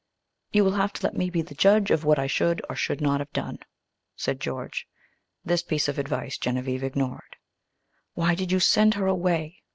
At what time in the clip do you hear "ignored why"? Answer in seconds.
6.83-8.33